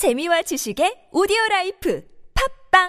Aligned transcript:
재미와 0.00 0.40
지식의 0.40 1.12
오디오 1.12 1.36
라이프 1.50 2.02
팟빵 2.72 2.88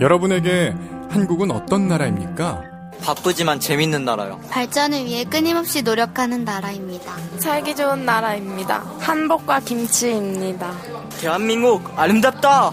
여러분에게 0.00 0.74
한국은 1.08 1.52
어떤 1.52 1.86
나라입니까? 1.86 2.90
바쁘지만 3.00 3.60
재밌는 3.60 4.04
나라요. 4.04 4.40
발전을 4.50 5.04
위해 5.04 5.22
끊임없이 5.22 5.82
노력하는 5.82 6.44
나라입니다. 6.44 7.14
살기 7.38 7.76
좋은 7.76 8.04
나라입니다. 8.04 8.78
한복과 8.98 9.60
김치입니다. 9.60 10.72
대한민국 11.20 11.96
아름답다! 11.96 12.72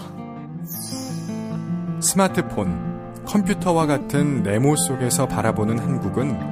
스마트폰, 2.00 3.22
컴퓨터와 3.24 3.86
같은 3.86 4.42
네모 4.42 4.74
속에서 4.74 5.28
바라보는 5.28 5.78
한국은 5.78 6.51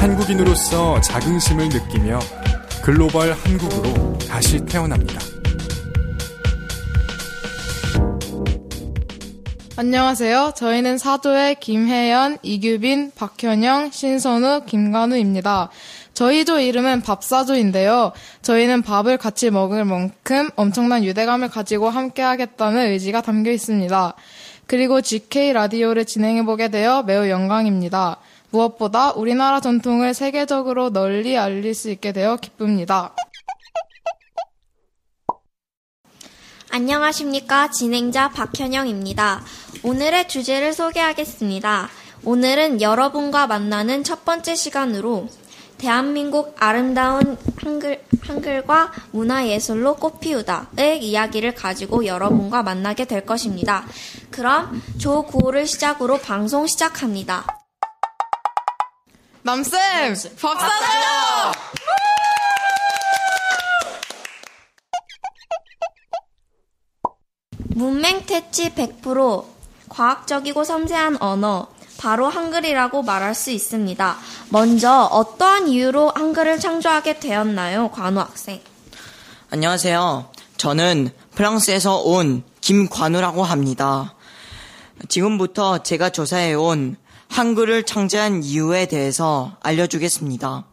한국인으로서 0.00 0.98
자긍심을 1.02 1.68
느끼며 1.68 2.20
글로벌 2.82 3.34
한국으로 3.34 4.16
다시 4.20 4.58
태어납니다. 4.64 5.20
안녕하세요. 9.76 10.52
저희는 10.56 10.96
사도의 10.96 11.60
김혜연, 11.60 12.38
이규빈, 12.42 13.12
박현영, 13.14 13.90
신선우, 13.90 14.64
김관우입니다. 14.64 15.68
저희 16.14 16.46
조 16.46 16.58
이름은 16.58 17.02
밥사조인데요. 17.02 18.12
저희는 18.40 18.80
밥을 18.80 19.18
같이 19.18 19.50
먹을 19.50 19.84
만큼 19.84 20.48
엄청난 20.56 21.04
유대감을 21.04 21.50
가지고 21.50 21.90
함께 21.90 22.22
하겠다는 22.22 22.86
의지가 22.92 23.20
담겨 23.20 23.50
있습니다. 23.50 24.14
그리고 24.66 25.02
GK 25.02 25.52
라디오를 25.52 26.06
진행해보게 26.06 26.68
되어 26.68 27.02
매우 27.02 27.28
영광입니다. 27.28 28.18
무엇보다 28.50 29.12
우리나라 29.12 29.60
전통을 29.60 30.14
세계적으로 30.14 30.90
널리 30.90 31.36
알릴 31.38 31.74
수 31.74 31.90
있게 31.90 32.12
되어 32.12 32.36
기쁩니다. 32.36 33.14
안녕하십니까. 36.70 37.70
진행자 37.70 38.30
박현영입니다. 38.30 39.42
오늘의 39.82 40.28
주제를 40.28 40.72
소개하겠습니다. 40.72 41.88
오늘은 42.24 42.80
여러분과 42.80 43.46
만나는 43.46 44.04
첫 44.04 44.24
번째 44.24 44.54
시간으로 44.54 45.28
대한민국 45.78 46.54
아름다운 46.58 47.38
한글, 47.56 48.04
한글과 48.20 48.92
문화예술로 49.12 49.96
꽃피우다의 49.96 51.02
이야기를 51.02 51.54
가지고 51.54 52.04
여러분과 52.04 52.62
만나게 52.62 53.06
될 53.06 53.24
것입니다. 53.24 53.86
그럼 54.30 54.80
조 54.98 55.26
9호를 55.26 55.66
시작으로 55.66 56.18
방송 56.18 56.66
시작합니다. 56.66 57.59
남쌤! 59.42 60.14
밥 60.40 60.60
사줘요! 60.60 61.52
문맹태치 67.74 68.74
100% 68.74 69.44
과학적이고 69.88 70.64
섬세한 70.64 71.22
언어, 71.22 71.68
바로 71.98 72.28
한글이라고 72.28 73.02
말할 73.02 73.34
수 73.34 73.50
있습니다. 73.50 74.16
먼저 74.50 75.04
어떠한 75.04 75.68
이유로 75.68 76.12
한글을 76.14 76.60
창조하게 76.60 77.18
되었나요, 77.18 77.90
관우 77.90 78.20
학생? 78.20 78.60
안녕하세요. 79.50 80.30
저는 80.58 81.10
프랑스에서 81.34 81.96
온 81.96 82.42
김관우라고 82.60 83.42
합니다. 83.42 84.14
지금부터 85.08 85.78
제가 85.78 86.10
조사해온 86.10 86.96
한글을 87.30 87.84
창제한 87.84 88.42
이유에 88.42 88.86
대해서 88.86 89.56
알려주겠습니다. 89.62 90.64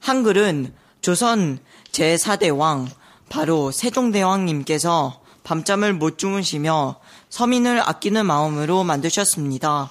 한글은 0.00 0.74
조선 1.00 1.58
제4대 1.92 2.56
왕, 2.56 2.86
바로 3.30 3.70
세종대왕님께서 3.70 5.20
밤잠을 5.42 5.94
못 5.94 6.18
주무시며 6.18 6.96
서민을 7.30 7.80
아끼는 7.88 8.26
마음으로 8.26 8.84
만드셨습니다. 8.84 9.90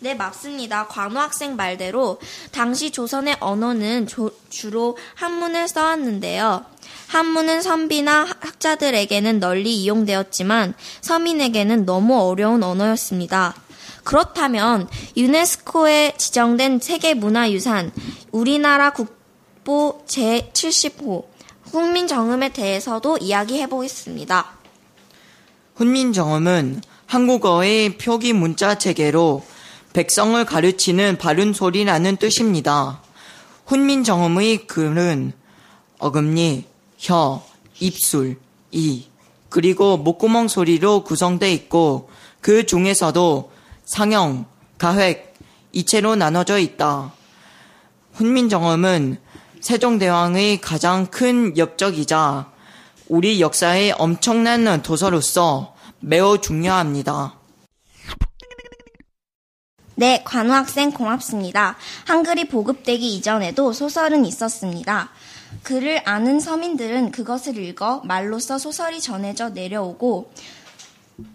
네, 0.00 0.14
맞습니다. 0.14 0.86
관우 0.86 1.18
학생 1.18 1.56
말대로 1.56 2.20
당시 2.52 2.92
조선의 2.92 3.36
언어는 3.40 4.06
조- 4.06 4.30
주로 4.48 4.96
한문을 5.16 5.66
써왔는데요. 5.66 6.64
한문은 7.08 7.62
선비나 7.62 8.28
학자들에게는 8.40 9.40
널리 9.40 9.74
이용되었지만 9.82 10.74
서민에게는 11.00 11.84
너무 11.84 12.20
어려운 12.20 12.62
언어였습니다. 12.62 13.54
그렇다면 14.08 14.88
유네스코에 15.18 16.14
지정된 16.16 16.80
세계문화유산 16.80 17.92
우리나라 18.32 18.94
국보 18.94 20.02
제70호 20.06 21.26
훈민정음에 21.64 22.48
대해서도 22.54 23.18
이야기해 23.18 23.66
보겠습니다. 23.66 24.56
훈민정음은 25.74 26.80
한국어의 27.04 27.98
표기 27.98 28.32
문자 28.32 28.78
체계로 28.78 29.44
백성을 29.92 30.42
가르치는 30.42 31.18
바른 31.18 31.52
소리라는 31.52 32.16
뜻입니다. 32.16 33.02
훈민정음의 33.66 34.68
글은 34.68 35.32
어금니, 35.98 36.64
혀, 36.96 37.44
입술, 37.78 38.38
이, 38.70 39.04
그리고 39.50 39.98
목구멍 39.98 40.48
소리로 40.48 41.04
구성되어 41.04 41.50
있고 41.50 42.08
그 42.40 42.64
중에서도 42.64 43.57
상형, 43.88 44.44
가획, 44.76 45.34
이체로 45.72 46.14
나눠져 46.14 46.58
있다. 46.58 47.10
훈민정음은 48.12 49.16
세종대왕의 49.62 50.60
가장 50.60 51.06
큰 51.06 51.54
업적이자 51.58 52.52
우리 53.08 53.40
역사의 53.40 53.92
엄청난 53.92 54.82
도서로서 54.82 55.74
매우 56.00 56.38
중요합니다. 56.38 57.38
네, 59.94 60.22
관우 60.22 60.52
학생 60.52 60.90
고맙습니다. 60.90 61.76
한글이 62.04 62.48
보급되기 62.48 63.16
이전에도 63.16 63.72
소설은 63.72 64.26
있었습니다. 64.26 65.08
글을 65.62 66.02
아는 66.04 66.40
서민들은 66.40 67.10
그것을 67.10 67.56
읽어 67.56 68.02
말로써 68.04 68.58
소설이 68.58 69.00
전해져 69.00 69.48
내려오고 69.48 70.30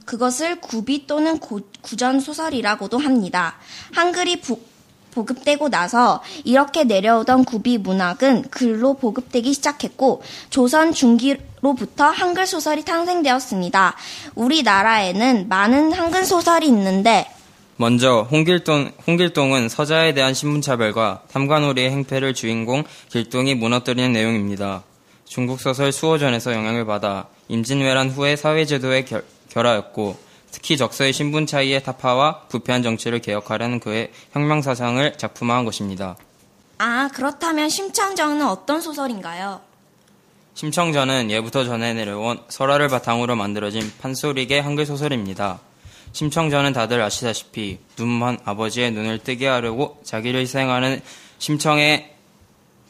그것을 0.06 0.60
구비 0.62 1.08
또는 1.08 1.40
고- 1.40 1.62
구전 1.82 2.20
소설이라고도 2.20 2.98
합니다. 2.98 3.56
한글이 3.94 4.42
부- 4.42 4.60
보급되고 5.12 5.70
나서 5.70 6.24
이렇게 6.44 6.86
내려오던 6.86 7.44
구비 7.46 7.78
문학은 7.78 8.44
글로 8.50 8.96
보급되기 8.96 9.54
시작했고 9.54 10.24
조선 10.50 10.92
중기로부터 10.92 12.06
한글 12.06 12.48
소설이 12.48 12.84
탄생되었습니다. 12.84 13.96
우리나라에는 14.34 15.48
많은 15.50 15.94
한글 15.94 16.26
소설이 16.26 16.68
있는데 16.68 17.28
먼저 17.76 18.28
홍길동, 18.32 18.92
홍길동은 19.06 19.70
서자에 19.70 20.14
대한 20.14 20.34
신분차별과 20.34 21.24
탐관오리의 21.32 21.92
행패를 21.92 22.34
주인공 22.34 22.84
길동이 23.10 23.54
무너뜨리는 23.56 24.12
내용입니다. 24.14 24.84
중국 25.26 25.60
소설 25.60 25.92
수호전에서 25.92 26.54
영향을 26.54 26.86
받아 26.86 27.28
임진왜란 27.50 28.10
후에 28.12 28.36
사회제도에 28.36 29.06
결, 29.06 29.24
결하였고 29.54 30.18
특히 30.52 30.78
적서의 30.78 31.14
신분 31.14 31.46
차이의 31.48 31.84
타파와 31.84 32.42
부패한 32.48 32.84
정치를 32.84 33.20
개혁하려는 33.20 33.80
그의 33.80 34.12
혁명 34.32 34.62
사상을 34.62 35.18
작품화한 35.18 35.66
것입니다. 35.66 36.16
아, 36.78 37.10
그렇다면 37.14 37.70
심창정은 37.70 38.46
어떤 38.46 38.82
소설인가요? 38.82 39.62
심청전은 40.56 41.32
예부터 41.32 41.64
전해 41.64 41.94
내려온 41.94 42.40
설화를 42.50 42.88
바탕으로 42.88 43.36
만들어진 43.36 43.92
판소리계 44.00 44.60
한글 44.60 44.86
소설입니다. 44.86 45.60
심청전은 46.12 46.74
다들 46.74 47.02
아시다시피 47.02 47.80
눈먼 47.98 48.38
아버지의 48.46 48.92
눈을 48.92 49.20
뜨게 49.20 49.48
하려고 49.48 50.00
자기를 50.04 50.42
희생하는 50.42 51.02
심청의 51.40 52.14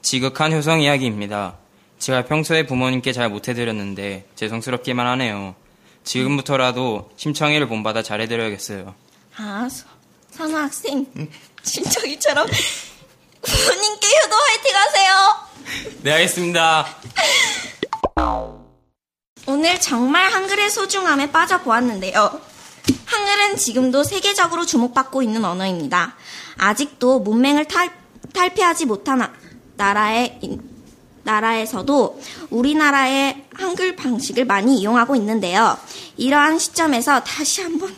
지극한 0.02 0.52
효성 0.52 0.82
이야기입니다. 0.82 1.56
제가 2.00 2.26
평소에 2.26 2.66
부모님께 2.66 3.14
잘 3.14 3.30
못해드렸는데 3.30 4.26
죄송스럽기만 4.36 5.08
하네요. 5.08 5.56
지금부터라도 6.04 7.12
심청이를 7.18 7.68
본받아 7.68 8.04
잘해드려야겠어요. 8.04 8.94
아, 9.38 9.68
서, 9.70 9.86
선우 10.32 10.56
학생. 10.56 11.06
신청이처럼 11.64 12.48
부모님께 13.42 14.08
효도 14.24 14.36
화이팅 14.36 14.76
하세요. 14.76 15.14
네, 16.02 16.12
알겠습니다. 16.14 16.86
오늘 19.46 19.80
정말 19.80 20.32
한글의 20.32 20.70
소중함에 20.70 21.32
빠져보았는데요. 21.32 22.42
한글은 23.06 23.58
지금도 23.58 24.04
세계적으로 24.04 24.66
주목받고 24.66 25.22
있는 25.22 25.44
언어입니다. 25.46 26.16
아직도 26.58 27.20
문맹을 27.20 27.66
탈, 27.66 27.92
탈피하지 28.34 28.86
못한 28.86 29.22
아- 29.22 29.34
나라의, 29.76 30.40
나라에서도 31.24 32.22
우리나라의 32.50 33.46
한글 33.54 33.96
방식을 33.96 34.46
많이 34.46 34.78
이용하고 34.80 35.16
있는데요. 35.16 35.78
이러한 36.18 36.60
시점에서 36.60 37.24
다시 37.24 37.62
한번 37.62 37.96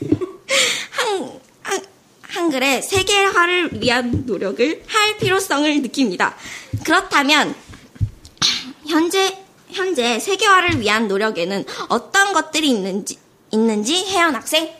한, 0.90 1.40
한, 1.62 1.84
한글의 2.22 2.82
세계화를 2.82 3.82
위한 3.82 4.24
노력을 4.26 4.82
할 4.86 5.16
필요성을 5.18 5.82
느낍니다. 5.82 6.34
그렇다면 6.84 7.54
현재 8.86 9.42
현재 9.70 10.18
세계화를 10.20 10.80
위한 10.80 11.08
노력에는 11.08 11.64
어떤 11.88 12.32
것들이 12.32 12.70
있는지 12.70 13.18
있는지 13.50 14.04
혜연 14.06 14.34
학생 14.34 14.70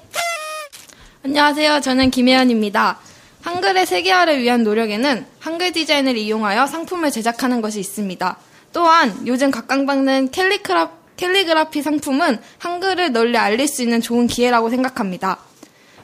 안녕하세요. 1.25 1.81
저는 1.81 2.11
김혜연입니다. 2.11 3.01
한글의 3.47 3.87
세계화를 3.87 4.43
위한 4.43 4.65
노력에는 4.65 5.25
한글 5.39 5.71
디자인을 5.71 6.17
이용하여 6.17 6.67
상품을 6.67 7.13
제작하는 7.13 7.61
것이 7.61 7.79
있습니다. 7.79 8.37
또한 8.73 9.17
요즘 9.25 9.53
각광받는 9.53 10.33
캘리그라, 10.33 10.91
캘리그라피 11.17 11.81
상품은 11.81 12.41
한글을 12.59 13.13
널리 13.13 13.39
알릴 13.39 13.69
수 13.69 13.83
있는 13.83 14.01
좋은 14.01 14.27
기회라고 14.27 14.69
생각합니다. 14.71 15.39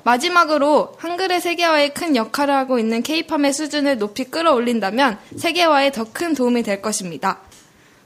마지막으로 0.05 0.95
한글의 0.99 1.41
세계화에 1.41 1.89
큰 1.89 2.15
역할을 2.15 2.55
하고 2.55 2.79
있는 2.79 3.03
케이팝의 3.03 3.53
수준을 3.53 3.99
높이 3.99 4.23
끌어올린다면 4.23 5.19
세계화에 5.37 5.91
더 5.91 6.05
큰 6.13 6.35
도움이 6.35 6.63
될 6.63 6.81
것입니다. 6.81 7.41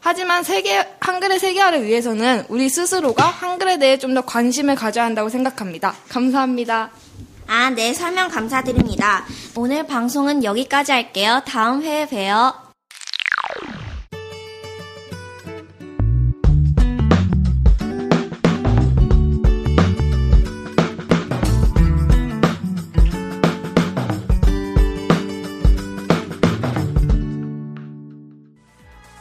하지만 0.01 0.45
세계, 0.45 0.83
한글의 1.01 1.39
세계화를 1.41 1.85
위해서는 1.85 2.47
우리 2.49 2.71
스스로가 2.71 3.25
한글에 3.27 3.79
대해 3.79 3.99
좀 3.99 4.15
더 4.15 4.23
관심을 4.23 4.77
가져야 4.77 5.05
한다고 5.05 5.29
생각합니다. 5.29 5.95
감사합니다. 6.09 6.91
아, 7.49 7.71
네, 7.71 7.93
설명 7.95 8.29
감사드립니다. 8.29 9.25
오늘 9.57 9.87
방송은 9.87 10.43
여기까지 10.43 10.93
할게요. 10.93 11.43
다음 11.47 11.83
회에 11.83 12.07
봬요. 12.07 12.66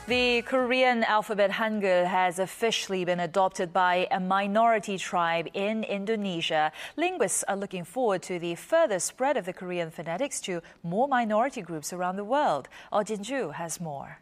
The 0.08 0.44
Korean 0.44 1.04
alphabet 1.04 1.50
Hangul 1.50 2.06
has 2.06 2.38
officially 2.38 3.04
been 3.06 3.20
adopted 3.20 3.74
by 3.74 4.08
a 4.12 4.20
minority 4.20 5.00
tribe 5.00 5.48
in 5.56 5.84
Indonesia. 5.84 6.72
Linguists 6.96 7.44
are 7.48 7.58
looking 7.58 7.84
forward 7.84 8.22
to 8.24 8.38
the 8.38 8.54
further 8.54 9.00
spread 9.00 9.36
of 9.36 9.46
the 9.46 9.54
Korean 9.54 9.90
phonetics 9.90 10.40
to 10.42 10.62
more 10.84 11.08
minority 11.08 11.64
groups 11.64 11.92
around 11.92 12.18
the 12.18 12.24
world. 12.24 12.70
Oh 12.92 13.02
Jin-ju 13.02 13.50
has 13.56 13.82
more. 13.82 14.20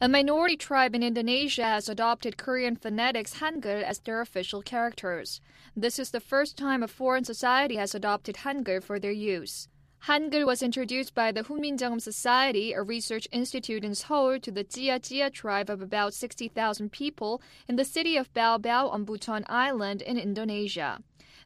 A 0.00 0.08
minority 0.08 0.56
tribe 0.56 0.92
in 0.96 1.04
Indonesia 1.04 1.62
has 1.62 1.88
adopted 1.88 2.36
Korean 2.36 2.74
phonetics 2.74 3.34
Hangul 3.34 3.84
as 3.84 4.00
their 4.00 4.20
official 4.20 4.62
characters. 4.62 5.40
This 5.76 6.00
is 6.00 6.10
the 6.10 6.18
first 6.18 6.56
time 6.56 6.82
a 6.82 6.88
foreign 6.88 7.22
society 7.22 7.76
has 7.76 7.94
adopted 7.94 8.38
Hangul 8.38 8.82
for 8.82 8.98
their 8.98 9.12
use. 9.12 9.68
Hangul 10.08 10.44
was 10.44 10.64
introduced 10.64 11.14
by 11.14 11.30
the 11.30 11.44
Hunminjeom 11.44 12.00
Society, 12.00 12.72
a 12.72 12.82
research 12.82 13.28
institute 13.30 13.84
in 13.84 13.94
Seoul, 13.94 14.40
to 14.40 14.50
the 14.50 14.64
Jia 14.64 14.98
Jia 14.98 15.32
tribe 15.32 15.70
of 15.70 15.80
about 15.80 16.12
60,000 16.12 16.90
people 16.90 17.40
in 17.68 17.76
the 17.76 17.84
city 17.84 18.16
of 18.16 18.34
Bao 18.34 18.58
Bao 18.58 18.92
on 18.92 19.04
Buton 19.04 19.44
Island 19.46 20.02
in 20.02 20.18
Indonesia. 20.18 20.98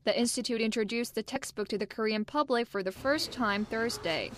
The 0.05 0.19
institute 0.19 0.62
introduced 0.62 1.14
the 1.14 1.23
textbook 1.23 1.69
to 1.69 1.76
the 1.76 1.85
Korean 1.85 2.25
public 2.25 2.67
for 2.67 2.82
the 2.82 2.93
first 2.93 3.31
time 3.31 3.67
Thursday. 3.67 4.31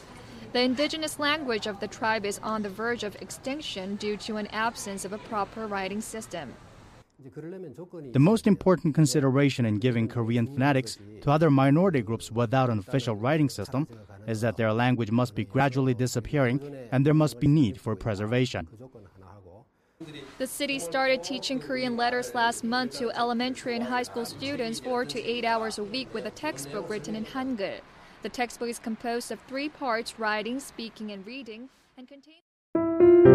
The 0.52 0.62
indigenous 0.62 1.20
language 1.20 1.68
of 1.68 1.78
the 1.78 1.86
tribe 1.86 2.26
is 2.26 2.40
on 2.42 2.62
the 2.62 2.70
verge 2.70 3.04
of 3.04 3.14
extinction 3.22 3.94
due 3.94 4.16
to 4.16 4.38
an 4.38 4.48
absence 4.48 5.04
of 5.04 5.12
a 5.12 5.18
proper 5.18 5.68
writing 5.68 6.00
system. 6.00 6.54
The 8.12 8.18
most 8.20 8.46
important 8.46 8.94
consideration 8.94 9.66
in 9.66 9.78
giving 9.78 10.06
Korean 10.06 10.46
phonetics 10.46 10.98
to 11.22 11.30
other 11.32 11.50
minority 11.50 12.00
groups 12.00 12.30
without 12.30 12.70
an 12.70 12.78
official 12.78 13.16
writing 13.16 13.48
system 13.48 13.88
is 14.28 14.40
that 14.42 14.56
their 14.56 14.72
language 14.72 15.10
must 15.10 15.34
be 15.34 15.44
gradually 15.44 15.94
disappearing 15.94 16.60
and 16.92 17.04
there 17.04 17.14
must 17.14 17.40
be 17.40 17.48
need 17.48 17.80
for 17.80 17.96
preservation. 17.96 18.68
The 20.38 20.46
city 20.46 20.78
started 20.78 21.24
teaching 21.24 21.58
Korean 21.58 21.96
letters 21.96 22.36
last 22.36 22.62
month 22.62 22.96
to 22.98 23.10
elementary 23.10 23.74
and 23.74 23.82
high 23.82 24.04
school 24.04 24.24
students 24.24 24.78
four 24.78 25.04
to 25.06 25.20
eight 25.20 25.44
hours 25.44 25.78
a 25.78 25.84
week 25.84 26.14
with 26.14 26.26
a 26.26 26.30
textbook 26.30 26.88
written 26.88 27.16
in 27.16 27.24
Hangul. 27.24 27.80
The 28.22 28.28
textbook 28.28 28.68
is 28.68 28.78
composed 28.78 29.32
of 29.32 29.40
three 29.48 29.68
parts 29.68 30.20
writing, 30.20 30.60
speaking, 30.60 31.10
and 31.10 31.26
reading, 31.26 31.68
and 31.96 32.06
contains 32.06 33.27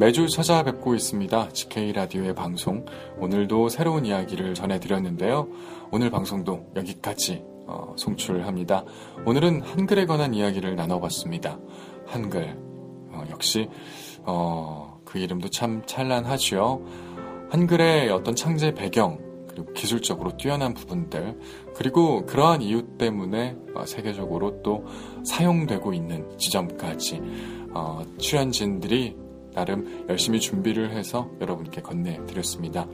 매주 0.00 0.30
찾아뵙고 0.30 0.94
있습니다. 0.94 1.50
GK 1.50 1.92
라디오의 1.92 2.34
방송. 2.34 2.86
오늘도 3.18 3.68
새로운 3.68 4.06
이야기를 4.06 4.54
전해드렸는데요. 4.54 5.46
오늘 5.90 6.08
방송도 6.08 6.72
여기까지 6.74 7.44
어, 7.66 7.92
송출합니다. 7.98 8.86
오늘은 9.26 9.60
한글에 9.60 10.06
관한 10.06 10.32
이야기를 10.32 10.74
나눠봤습니다. 10.74 11.58
한글 12.06 12.56
어, 13.12 13.24
역시 13.28 13.68
어, 14.22 15.02
그 15.04 15.18
이름도 15.18 15.50
참 15.50 15.82
찬란하지요. 15.84 16.82
한글의 17.50 18.08
어떤 18.08 18.34
창제 18.34 18.72
배경 18.72 19.18
그리고 19.48 19.70
기술적으로 19.74 20.34
뛰어난 20.38 20.72
부분들 20.72 21.38
그리고 21.74 22.24
그러한 22.24 22.62
이유 22.62 22.96
때문에 22.96 23.54
어, 23.74 23.84
세계적으로 23.84 24.62
또 24.62 24.86
사용되고 25.26 25.92
있는 25.92 26.38
지점까지 26.38 27.20
어, 27.74 28.02
출연진들이 28.16 29.28
나름 29.54 30.06
열심히 30.08 30.40
준비를 30.40 30.92
해서 30.92 31.30
여러분께 31.40 31.82
건네드렸습니다. 31.82 32.86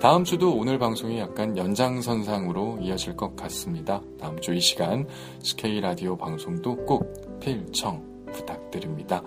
다음 0.00 0.24
주도 0.24 0.54
오늘 0.56 0.78
방송이 0.78 1.18
약간 1.18 1.56
연장선상으로 1.56 2.78
이어질 2.82 3.16
것 3.16 3.34
같습니다. 3.36 4.02
다음 4.18 4.38
주 4.40 4.50
이 4.52 4.60
시간 4.60 5.06
SK 5.40 5.80
라디오 5.80 6.16
방송도 6.16 6.84
꼭 6.84 7.38
필청 7.40 8.04
부탁드립니다. 8.32 9.22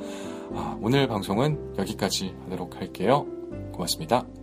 아, 0.53 0.77
오늘 0.81 1.07
방송은 1.07 1.75
여기까지 1.77 2.35
하도록 2.45 2.75
할게요. 2.75 3.25
고맙습니다. 3.71 4.42